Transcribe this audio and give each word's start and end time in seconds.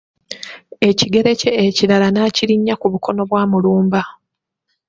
Ekigere 0.89 1.31
kye 1.41 1.51
ekirala 1.67 2.07
naakirinnya 2.11 2.73
ku 2.81 2.87
bukono 2.93 3.21
bwa 3.29 3.41
Mulumba. 3.51 4.01